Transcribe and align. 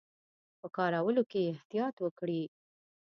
په 0.59 0.67
کارولو 0.77 1.23
کې 1.31 1.39
یې 1.45 1.51
احتیاط 1.53 1.95
وکړي. 2.01 2.41